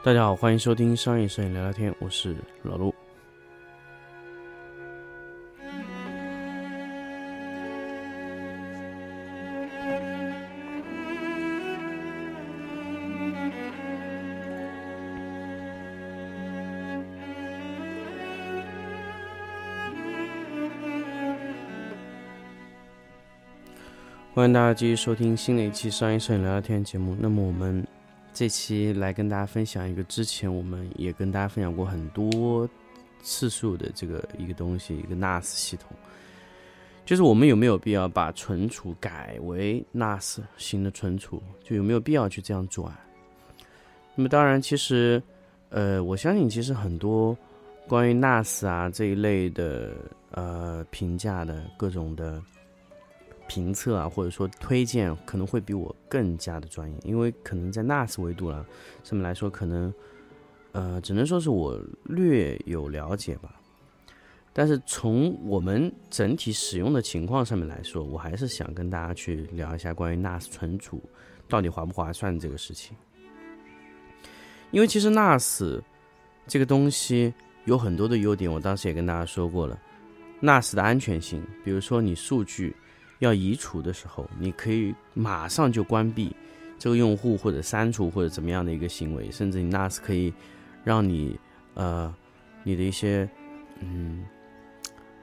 [0.00, 2.94] 大家好，欢迎收听商业摄影聊聊天，我是老陆。
[24.32, 27.16] 欢迎大家继续收听新的一期商业摄影聊聊天节目。
[27.18, 27.84] 那么我们
[28.38, 32.70] 这期来跟大家分享一个之前我们也跟大家分享过很多
[33.20, 35.90] 次数的这个一个东西，一个 NAS 系统，
[37.04, 43.04] 就是我们有没有必要把存储改为 NAS 型的存储，就有没有必要去这样做啊？
[44.14, 45.20] 那么当然，其实
[45.70, 47.36] 呃，我相信其实很多
[47.88, 49.96] 关于 NAS 啊这一类的
[50.30, 52.40] 呃评价的各种的。
[53.48, 58.64] 评测啊，或者说推荐，可能会比我更加的专业，因为可能在 NAS 维度了
[59.02, 59.92] 上面来说，可能
[60.72, 63.54] 呃，只能说是我略有了解吧。
[64.52, 71.02] 但是从我们整体使用的情况上面来说，我还是想跟大家去聊一下关于 NAS 存储
[71.48, 72.96] 到底划不划算这个事情。
[74.70, 75.80] 因为其实 NAS
[76.46, 77.32] 这个东西
[77.64, 79.80] 有很多的优点，我当时也跟大家说过了
[80.42, 82.76] ，NAS 的安全性，比如说你数据。
[83.18, 86.34] 要移除的时候，你可以马上就关闭
[86.78, 90.32] 这个用户或者删除或者怎么样的一个行为，甚至你 NAS 可以
[90.84, 91.38] 让你
[91.74, 92.14] 呃
[92.62, 93.28] 你的一些
[93.80, 94.24] 嗯，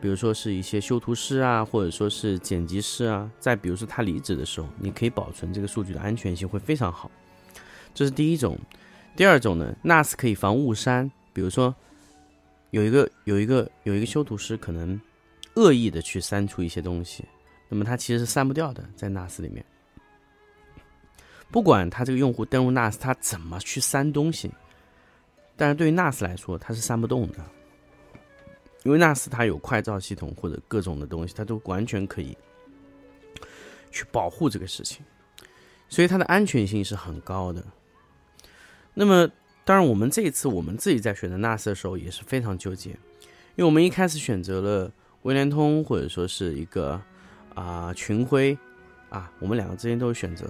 [0.01, 7.09] 比如说是一些修图师啊，或者说是剪辑师啊，再比如说他离职的时候，你可以保存这个数据的安全性会非常好。
[7.93, 8.59] 这是第一种。
[9.15, 11.73] 第二种呢，NAS 可以防误删，比如说
[12.71, 14.99] 有一个有一个有一个修图师可能
[15.55, 17.23] 恶意的去删除一些东西。
[17.67, 19.65] 那么它其实是删不掉的，在 NAS 里面，
[21.49, 24.51] 不管他这个用户登录 NAS，他怎么去删东西，
[25.55, 27.43] 但是对于 NAS 来说，它是删不动的，
[28.83, 32.37] 因为 NAS 它有快照系统或者各种的东西，它都完全可以
[33.89, 35.03] 去保护这个事情，
[35.89, 37.63] 所以它的安全性是很高的。
[38.93, 39.27] 那么，
[39.63, 44.91] 当然我们这一次我们自己在选择 NAS 的时候也是非常纠结，因为我们一开始选择了
[45.23, 47.01] 微联通或者说是一个。
[47.55, 48.55] 啊，群晖，
[49.09, 50.45] 啊，我们两个之间都有选择。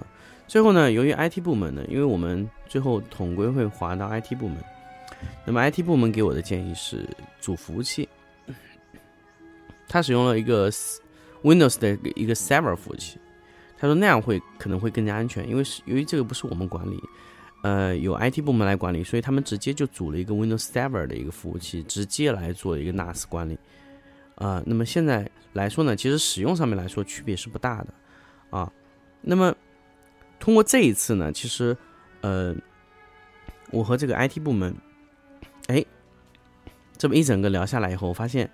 [0.46, 4.58] 最后呢，由于 IT 部门呢，因为我们最后统归会划到 IT 部门，
[5.44, 7.08] 那么 IT 部门给我的建议是
[7.40, 8.08] 主服务器，
[9.88, 10.70] 他使用了一个
[11.42, 13.18] Windows 的一个 Server 服务器，
[13.78, 17.02] 他说那样会可能会更加安全，因为是由于这个不是我们管理，
[17.62, 23.58] 呃，由 IT 部门来管理，所以他们直接就组了一个 Windows Server 的一个服务器，直接来做一个 NAS 管理。
[24.36, 27.94] 啊，那么现在来说呢，其实使用上面来说区别是不大的，
[28.50, 28.70] 啊，
[29.22, 29.54] 那么
[30.38, 31.76] 通过这一次呢，其实，
[32.20, 32.54] 呃，
[33.70, 34.76] 我和这个 IT 部门，
[35.68, 35.84] 哎，
[36.98, 38.50] 这么一整个聊下来以后，我发现，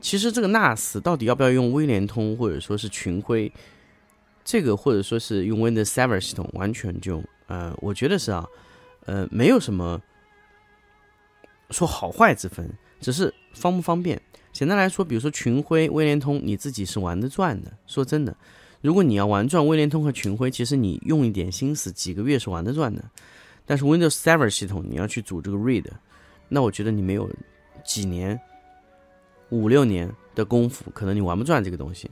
[0.00, 3.52] 其实这个 NAS 到底要不要用微联通或者说是群晖，
[4.42, 8.48] 这个或者说是用 Windows Server 系统，完全就，呃，我觉得是啊，
[9.04, 10.00] 呃，没有什么
[11.68, 12.70] 说好坏之分，
[13.00, 14.18] 只是方不方便。
[14.54, 17.72] 简单来说，比如说群晖、威联通，你自己是玩得转的。
[17.88, 18.34] 说真的，
[18.80, 23.04] 如果你要玩转威联通和群晖，其实你用一点心思，几个月是玩得转的。
[23.66, 25.84] 但是 Windows Server 系统，你要去组这个 read，
[26.48, 27.28] 那我觉得你没有
[27.84, 28.40] 几年、
[29.48, 32.08] 五六年的功夫，可能你玩不转这个东西。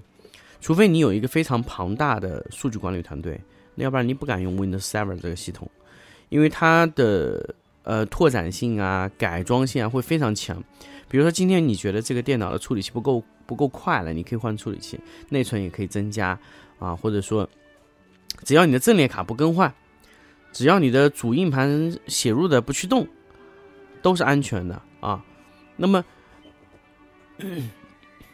[0.61, 3.41] 除非你有一个非常庞大的数据管理团队，
[3.77, 5.71] 那要不然你不敢用 Windows Server 这个系统，
[6.29, 7.55] 因为它的
[7.85, 10.63] 呃拓展性啊、改装性啊会非常强。
[11.09, 14.99] 比如说，今天你觉得这个电脑的处理器不够不够快了，你可以换处理器，
[15.29, 16.39] 内存也可以增加
[16.79, 17.49] 啊，或者说，
[18.45, 19.75] 只要你的阵列卡不更换，
[20.53, 23.07] 只要你的主硬盘写入的不去动，
[24.01, 25.23] 都是安全的啊。
[25.77, 26.03] 那么，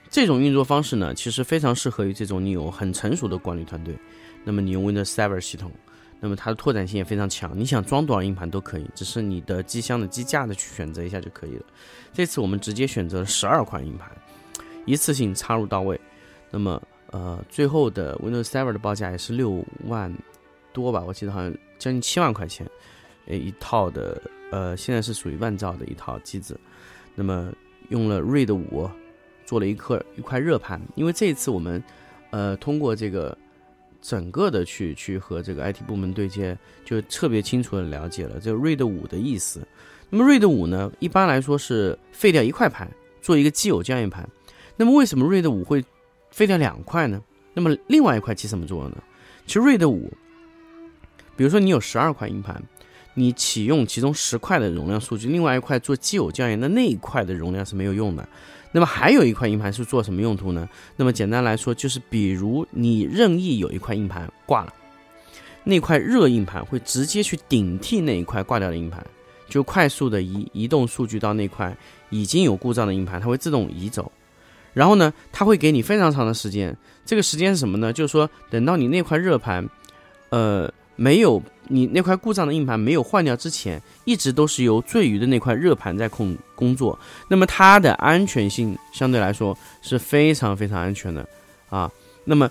[0.08, 3.96] 这种运作方式呢，其实非常适合于这种你有很成熟的管理团队。
[4.44, 5.72] 那么，你用 Windows Server 系统。
[6.20, 11.62] 那么它的拓展性也非常强，你想装多少硬盘都可以，只是你的机箱的机架的去选择一下就可以了。
[12.12, 14.10] 这次我们直接选择了十二块硬盘，
[14.84, 16.00] 一次性插入到位。
[16.50, 16.82] 那么
[17.12, 20.12] 呃，最后的 Windows Server 的报价也是六万
[20.72, 22.68] 多吧，我记得好像将近七万块钱，
[23.26, 24.20] 呃一套的，
[24.50, 26.58] 呃现在是属于万兆的一套机子。
[27.14, 27.52] 那么
[27.90, 28.90] 用了 RAID 五
[29.46, 31.80] 做了一颗一块热盘，因为这一次我们
[32.30, 33.38] 呃通过这个。
[34.00, 39.66] 整个的去去和这个 IT 部门对接，就特别清楚的了解了这个 RAID 五的意思。
[40.10, 42.90] 那么 RAID 五呢，一般来说是废掉一块盘，
[43.20, 44.28] 做一个既有校验盘。
[44.76, 45.84] 那么为什么 RAID 五会
[46.30, 47.22] 废掉两块呢？
[47.52, 48.96] 那么另外一块起什么作用呢？
[49.46, 50.12] 其实 RAID 五，
[51.36, 52.62] 比如说你有十二块硬盘，
[53.14, 58.28] 你启用其中十块的容量数据，另外一块做基友校验的那一块的容量是没有用的。
[58.70, 60.68] 那么还有一块硬盘是做什么用途呢？
[60.96, 64.74] 那么简单来说，就是比如你任意有一块硬盘挂了，
[65.64, 69.04] 那块热硬盘会直接去顶替那一块挂掉的硬盘，
[69.48, 71.76] 就快速的移移动数据到那块
[72.10, 74.10] 已经有故障的硬盘，它会自动移走。
[74.74, 77.92] 然后呢，它会给你非常长的时间，这个时间是什么呢？
[77.92, 79.68] 就是说等到你那块热盘，
[80.30, 80.72] 呃。
[80.98, 86.98] 没有你那块故障的硬盘没有换掉之前，一直都是由最余的那块热盘在控工作。
[87.28, 91.26] 那么它的安全性相对来说是非常非常安全的
[91.70, 91.90] 啊。
[92.24, 92.50] 那么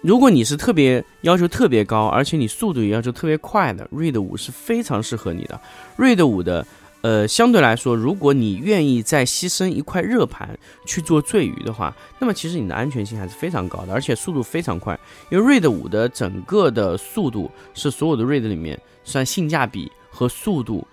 [0.00, 5.60] 如果你是特别要求特别高，而且你速度也要求特别快的，RAID 五是非常适合你的。
[5.98, 6.66] RAID 五的。
[7.02, 14.98] 呃，相对来说，如果你愿意再牺牲一块热盘去做坠鱼的话，那么其实你的安全性还是非常高的，而且速度非常快。
[15.30, 20.86] 因为 RAID 五的整个的速度是所有的 RAID 里面算性价比和速度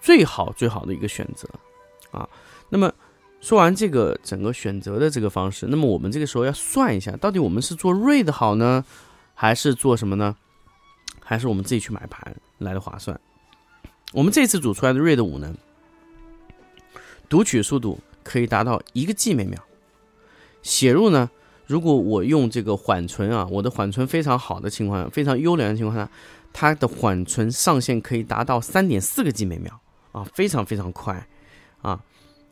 [0.00, 1.48] 最好最好的一个选择
[2.10, 2.28] 啊。
[2.68, 2.92] 那么
[3.40, 8.84] 说完这个整个选择的这个方式，那么我们这个时候要算一下，到底我们是做 RAID 好呢，
[9.34, 10.34] 还是做什么呢？
[11.22, 13.18] 还是我们自己去买盘来的划算？
[14.14, 15.52] 我们这次组出来的 RAID 五呢，
[17.28, 19.58] 读取速度可以达到一个 G 每秒，
[20.62, 21.28] 写入呢，
[21.66, 26.08] 如果我用这个缓存啊，我的缓存非常好的情况下，非常优良的情况下，
[26.52, 29.80] 它的缓存上限可以达到三点四个 G 每秒
[30.12, 31.26] 啊，非常非常快
[31.82, 32.00] 啊，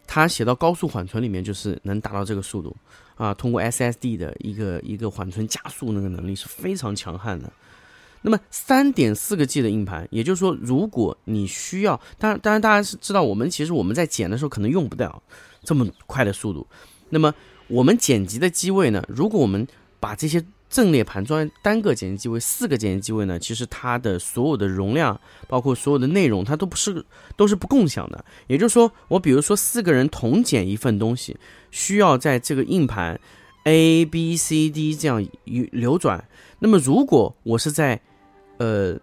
[0.05, 2.76] 它写到高速缓存里面就是能达到这个速度
[3.14, 7.53] 啊，通过 SSD 的一个一个缓存加速那个能力是非常强悍的。
[8.23, 15.23] 那么三点四个 G 的硬盘，也就是说，如果你需要，当然，当然，大家是知道，我们其实我们在剪的时候可能用不到
[15.63, 16.67] 这么快的速度。
[17.11, 17.35] 那么
[17.69, 19.05] 我们剪辑的机位呢？
[19.09, 19.67] 如果我们
[20.01, 27.05] 把这些阵列盘装单个剪辑机位，四个剪辑机位呢，其实它的所有的容量，包括所有的内容，它都不是
[27.37, 28.25] 都是不共享的。
[28.47, 31.37] 也就是说，我比如说四个人同剪一份东西，
[31.71, 33.21] 需要在这个硬盘
[33.65, 36.25] A、B、C、D 这样流转。
[36.61, 38.01] 那么如果我是在
[38.58, 38.96] 呃，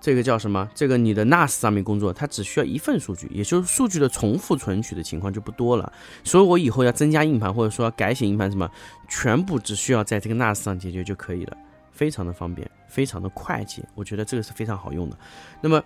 [0.00, 0.68] 这个叫什么？
[0.74, 5.92] 这个你的 NAS 上面工作，它只需要一份数据，也就是数据的重复存取的情况就不多了。
[6.24, 8.70] 所以我以后要增加硬盘，或者说改写硬盘什么，
[9.08, 11.56] 全部只需要在这个 NAS 上解决就可以了，
[11.92, 13.82] 非常的方便，非常的快捷。
[13.94, 15.16] 我觉得这个是非常好用的。
[15.60, 15.82] 那么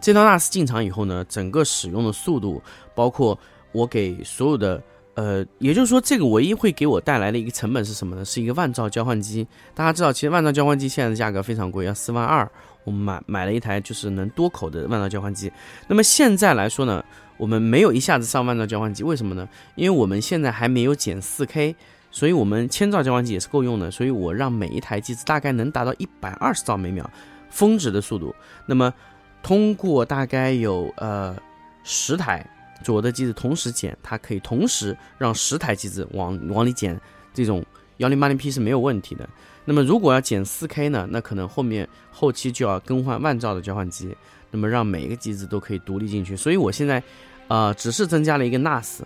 [0.00, 2.62] 这套 NAS 进场以后呢，整个使用的速度，
[2.94, 3.38] 包括
[3.72, 4.82] 我给所有的。
[5.18, 8.24] 呃，也就是说，这个唯一会给我带来的一个成本是什么呢？
[8.24, 9.44] 是一个万兆交换机。
[9.74, 12.48] 大家知道，其实万兆交换机现在的价格非常贵，要四万二。
[12.84, 15.50] 我们买买了一台就是能多口的万兆交换机。
[15.88, 17.04] 那么现在来说呢，
[17.36, 19.48] 我们没有一下子上万兆交换机，为什么呢？
[19.74, 21.74] 因为我们现在还没有减四 K，
[22.12, 23.90] 所以我们千兆交换机也是够用的。
[23.90, 27.10] 所以我让每一台机子大概能达到一百二十兆每秒
[27.50, 28.32] 峰值的速度。
[28.66, 28.94] 那么
[29.42, 31.36] 通过大概有呃
[31.82, 32.48] 十台。
[32.82, 36.98] 左的机子同时剪，它可以同时让十台机子往往里剪，
[37.34, 37.64] 这种
[37.98, 39.28] 幺零八零 P 是没有问题的。
[39.64, 41.06] 那么如果要剪四 K 呢？
[41.10, 44.16] 那可能后面后期就要更换万兆的交换机，
[44.50, 46.34] 那么让每一个机子都可以独立进去。
[46.34, 47.02] 所以我现在，
[47.48, 49.00] 呃，只是增加了一个 NAS，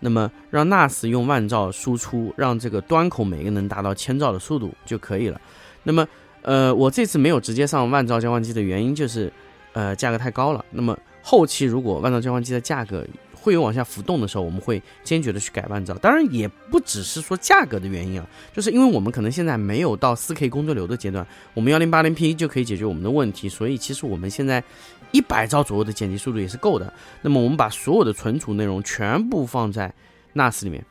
[0.00, 5.38] 那么让 NAS 用万兆输出，让这个端口每个能达到千兆的速度就可以了。
[5.82, 6.08] 那么，
[6.40, 9.30] 呃，我这次没有直接上万兆交换机的原因就是，
[9.74, 10.64] 呃，价格太高了。
[10.70, 10.96] 那么
[11.28, 13.04] 后期如果万兆交换机的价格
[13.34, 15.92] 会有往下浮动的时候，我们会坚决的去改万兆。
[15.94, 23.48] 当然也不只是说价格的原因啊，就是因为我们可能现在没有到四 K 工作流的阶段，我们幺零八零 P 就可以解决我们的问题。
[23.48, 24.62] 所以其实我们现在
[25.10, 26.92] 一百兆左右的剪辑速度也是够的。
[27.22, 29.92] 那么我们把所有的存储内容全部放在
[30.34, 30.86] NAS 里面。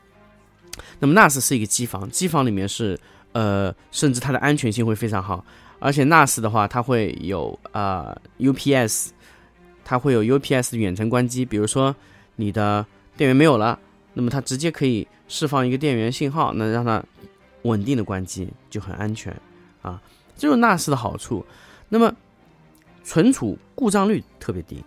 [0.98, 2.98] 那么 NAS 是一个机房，机房里面是
[3.32, 5.42] 呃，甚至它的安全性会非常好。
[5.78, 9.08] 而且 NAS 的话，它会有啊 UPS。
[9.88, 11.94] 它会有 UPS 远程关机，比如说
[12.34, 12.84] 你的
[13.16, 13.78] 电源没有了，
[14.14, 17.00] 那么它直接可以释放一个电源信号，那让它
[17.62, 19.32] 稳定的关机，就很安全
[19.82, 20.02] 啊。
[20.36, 21.46] 这是 NAS 的好处。
[21.88, 22.12] 那么
[23.04, 24.82] 存储故障率特别低，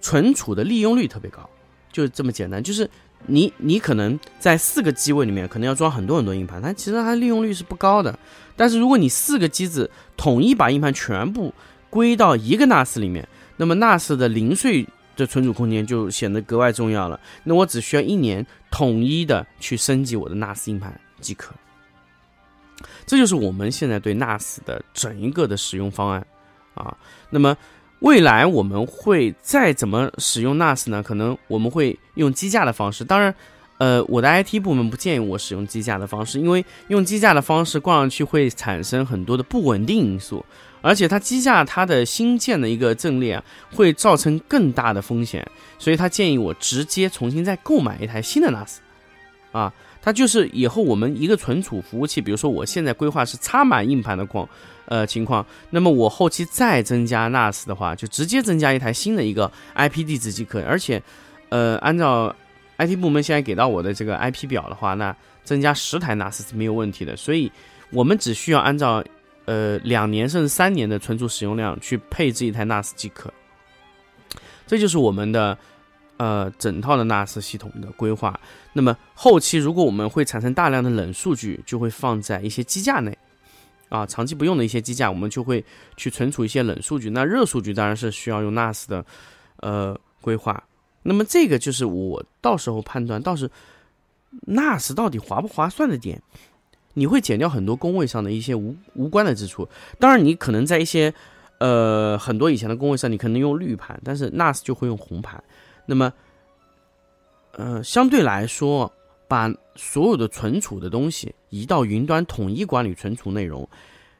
[0.00, 1.50] 存储的利用率特别高，
[1.90, 2.62] 就这么简单。
[2.62, 2.88] 就是
[3.26, 8.16] 你你可能在四个机位里面可能要装很多很多硬盘，它其实它利用率是不高的。
[8.54, 11.52] 但是如果你四个机子统一把硬盘全部
[11.90, 13.28] 归到一个 NAS 里面。
[13.60, 14.86] 那么 NAS 的零碎
[15.16, 17.20] 的存储空间就显得格外重要了。
[17.44, 21.54] 那我只需要一年统一的去升级我的 NAS 硬盘即可。
[23.04, 26.26] 这就是我们现在对 NAS 的整一个的使用方案
[26.72, 26.96] 啊。
[27.28, 27.54] 那么
[27.98, 31.02] 未来我们会再怎么使用 NAS 呢？
[31.02, 33.04] 可能我们会用机架的方式。
[33.04, 33.34] 当然，
[33.80, 40.44] 呃，我的 IT 部门不建议我使用机架的方式，因为用机架的方式挂上去会产生很多的不稳定因素。
[40.82, 45.46] 而且它机架它的新建的一个阵列啊，会造成更大的风险，
[45.78, 48.76] 所以他建议我直接重新再购买一台新的 NAS，
[49.52, 49.72] 啊，
[50.02, 54.46] 它就是以后我们一个存储服务器，比如说我现在规划是插满硬盘的况，
[54.86, 61.02] 呃情况，那么我后期再增加 NAS 的话，就直接增加一台新的一个 IP 地址即可，而且，
[61.50, 62.34] 呃，按照
[62.86, 67.52] IT 部门现在给到我的这个 IP 表的话，那增加十台 NAS 是没有问题的，所以
[67.90, 69.04] 我们只需要按照。
[69.46, 73.32] 呃，两年甚至三年的存储使用量去配置一台 NAS 即可，
[74.64, 75.58] 这就是我们的
[76.18, 78.38] 呃整套的 NAS 系统的规划。
[78.72, 83.16] 那么后期如果我们会产生大量的冷数据，就会放在一些机架内
[83.88, 85.64] 啊，长期不用的一些机架，我们就会
[85.96, 87.10] 去存储一些冷数据。
[87.10, 89.04] 那热数据当然是需要用 NAS 的
[89.56, 90.62] 呃规划。
[91.02, 93.50] 那么这个就是我到时候判断，到时
[94.46, 96.22] NAS 到底划不划算的点。
[96.94, 99.66] 你会减掉很多工位上的一些无无关的支出，
[100.00, 101.14] 当然你可能在一些，
[101.58, 105.42] 呃很多以前的工位上，你可能用绿盘，但是 NAS 就会用红盘，
[105.86, 106.12] 那么，
[107.52, 108.92] 呃相对来说，
[109.28, 113.66] 把所有的存储的东西移到云端统一管理存储内容，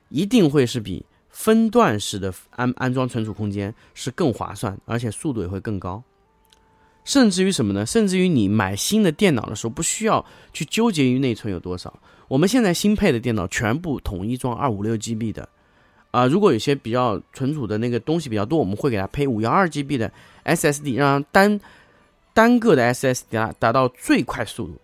[0.08, 6.00] 一定会是比分段式的安安装存储空间是更划算，而且速度也会更高，
[7.04, 7.84] 甚至于什么呢？
[7.86, 11.92] 甚至于你买新的电脑的时候，不需要去纠结于内存有多少。
[12.28, 15.48] 我们现在新配的电脑全部统一装二五六 GB 的，
[16.12, 20.12] 啊，如果有些比较存储的那个东西比较多，我们会给它配五幺二 GB 的
[20.44, 21.60] SSD，让单
[22.32, 24.80] 单个的 SSD 达达到最快速度，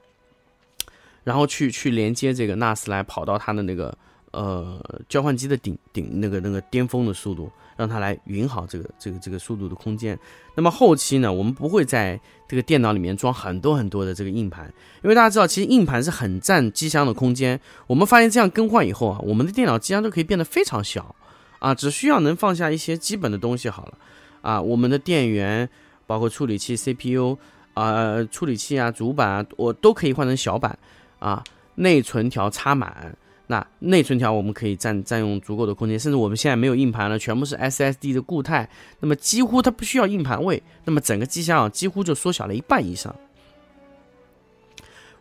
[1.22, 3.96] 然后去去连接这个 NAS 来跑到它的那个
[4.36, 7.50] 呃交换机的顶顶那个那个巅峰的速度。
[7.76, 10.18] 让它来匀好这个这个这个速度的空间。
[10.54, 14.64] 那么后期呢，我们不会在这个电脑里面装很多很多的这个硬盘，
[15.02, 17.60] 因为大家知道，其实硬盘是很占机箱的空间。
[17.86, 21.14] 我们发现这样更换以后啊，我们的电脑机箱都可以变得非常小
[21.58, 23.98] 啊，只需要能放下一些基本的东西好了
[24.40, 24.58] 啊。
[24.58, 25.68] 我们的电源、
[26.06, 27.36] 包括处理器、CPU
[27.74, 30.78] 啊、处理器啊、主板啊，我都可以换成小板
[31.18, 33.14] 啊，内存条插满。
[33.48, 43.14] 那内存条我们可以占占用足够的空间，甚至我们现在没有硬盘了，全部是 SSD 的固态，那么几乎它不需要硬盘位，那么整个机箱啊几乎就缩小了一半以上，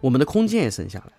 [0.02, 1.14] 我们的空间也省下来，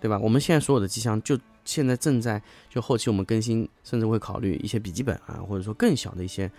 [0.00, 0.18] 对吧？
[0.18, 6.50] 我们现在所有的机箱就现在正在就后期我们更新，甚至会考虑一些笔记本啊，或者说更小的一些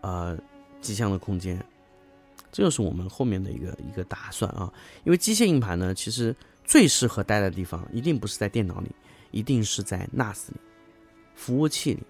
[0.00, 0.34] 呃
[0.80, 1.62] 机箱的空间，
[2.50, 4.72] 这就是我们后面的一个一个打算啊。
[5.04, 6.34] 因为机械硬盘呢，其实
[6.64, 8.90] 最适合待的地方一定不是在电脑里。
[9.34, 10.56] 一定是在 NAS 里，
[11.34, 12.02] 服务器里，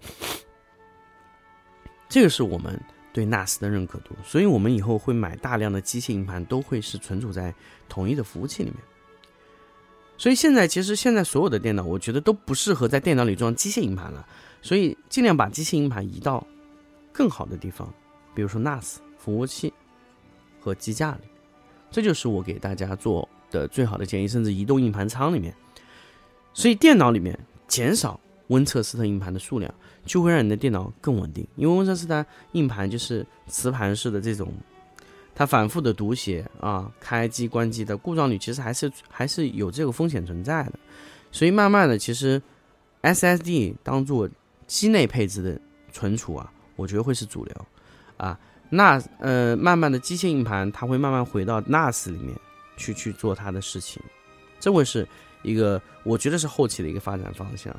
[2.08, 2.80] 这个是我们
[3.12, 7.54] 对 NAS 的认可度，所以我们以后会买大量的机械硬盘，都会是存储在
[7.90, 8.78] 统一的服务器里面。
[10.16, 14.26] 所以现在其实现在所有的电脑，我觉得都不适合在电脑里装机械硬盘了，
[14.62, 16.46] 所以尽量把机械硬盘移到
[17.12, 17.92] 更好的地方，
[18.34, 19.70] 比如说 NAS 服务器
[20.58, 21.20] 和机架里，
[21.90, 25.54] 这就是我给大家做的最好的建议，甚至移动硬盘仓里面。
[26.54, 29.72] 所以电脑里面减少温彻斯特硬盘的数量，
[30.04, 31.46] 就会让你的电脑更稳定。
[31.56, 34.52] 因为温彻斯特硬盘就是磁盘式的这种，
[35.34, 40.72] 它反复的读写啊、开机关机的故障率其实还是还是有这个风险存在的。
[41.30, 42.40] 所以慢慢的，其实
[43.00, 44.28] SSD 当做
[44.66, 45.58] 机内配置的
[45.90, 47.66] 存储啊，我觉得会是主流
[48.18, 48.38] 啊。
[48.68, 52.38] 那呃，慢慢的机械硬盘它会慢慢回到 NAS 里面
[52.76, 54.02] 去去做它的事情，
[54.60, 55.08] 这会是。
[55.42, 57.74] 一个我觉得是后期的一个发展方向，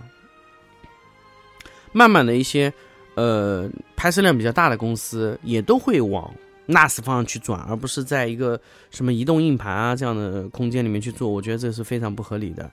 [1.92, 2.72] 慢慢的一些
[3.16, 6.34] 呃拍摄量比较大的公司也都会往
[6.68, 12.72] NAS 方向去转，而不是在一个什么移动硬盘啊这样的空间里面去做，我觉得这是非常不合理的。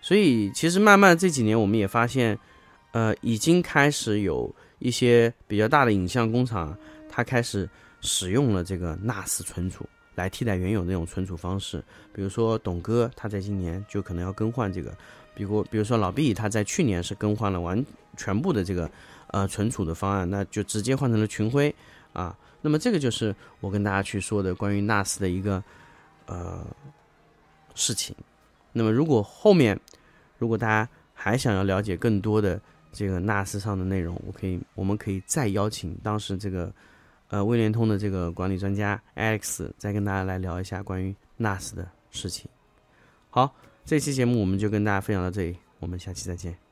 [0.00, 2.38] 所以其实慢慢这几年我们也发现，
[2.92, 6.76] 呃，已经开始有一些比较大的影像工厂，
[7.08, 7.68] 它开始
[8.00, 9.84] 使用了这个 NAS 存储。
[10.18, 11.80] 来替代原有那种存储方式，
[12.12, 14.92] 比如说董哥他在今年就可能要更换这个，
[15.32, 18.90] 比如比如说老毕他在去年是更换了完全部的这个
[19.28, 21.72] 呃存储的方案，那就直接换成了群晖
[22.12, 22.36] 啊。
[22.60, 25.62] 那么这个就是我跟大家去说的关于 NAS 的一个
[26.26, 26.66] 呃
[27.76, 28.16] 事情。
[28.72, 29.78] 那么如果后面
[30.38, 32.60] 如果大家还想要了解更多的
[32.92, 36.72] 这个 NAS 上的内容，我可以我们可以再邀请当时这个。
[37.28, 42.50] 呃，微联通的这个管理专家 Alex 再跟大家来聊一下关于 NAS 的事情。
[43.30, 43.54] 好，
[43.84, 46.67] 这期节目我们就跟大家分享到这里，我们下期再见。